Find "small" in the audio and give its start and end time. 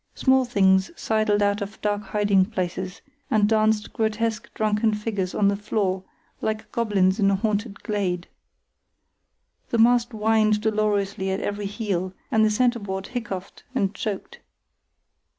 0.15-0.45